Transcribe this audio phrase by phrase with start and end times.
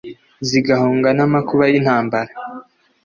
[0.49, 2.31] zigahunga n’amakuba y’intambara.